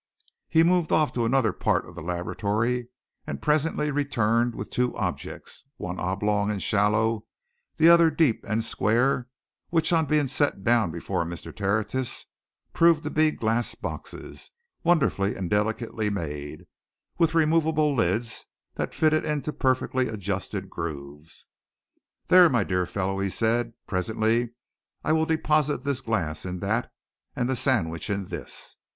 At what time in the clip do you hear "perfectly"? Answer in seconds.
19.53-20.07